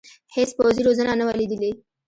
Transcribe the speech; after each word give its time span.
هېڅ 0.35 0.49
پوځي 0.57 0.81
روزنه 0.87 1.13
نه 1.19 1.23
وه 1.27 1.35
لیدلې. 1.39 1.71